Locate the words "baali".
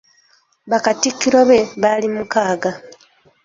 1.81-2.07